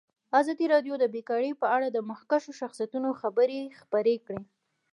ازادي 0.39 0.65
راډیو 0.73 0.95
د 0.99 1.05
بیکاري 1.15 1.51
په 1.61 1.67
اړه 1.75 1.87
د 1.91 1.97
مخکښو 2.09 2.51
شخصیتونو 2.61 3.09
خبرې 3.21 3.59
خپرې 3.79 4.15
کړي. 4.25 4.41